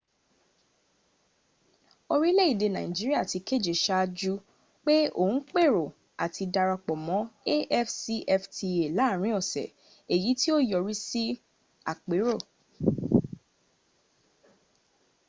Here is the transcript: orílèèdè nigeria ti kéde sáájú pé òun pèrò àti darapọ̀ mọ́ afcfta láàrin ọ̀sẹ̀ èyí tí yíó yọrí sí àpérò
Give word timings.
orílèèdè 2.13 2.67
nigeria 2.77 3.21
ti 3.31 3.37
kéde 3.47 3.73
sáájú 3.83 4.33
pé 4.85 4.95
òun 5.21 5.37
pèrò 5.53 5.85
àti 6.25 6.43
darapọ̀ 6.53 6.97
mọ́ 7.07 7.21
afcfta 7.79 8.69
láàrin 8.97 9.37
ọ̀sẹ̀ 9.41 9.73
èyí 10.13 10.29
tí 10.39 10.47
yíó 10.49 10.57
yọrí 10.71 10.93
sí 11.07 11.23
àpérò 11.91 12.35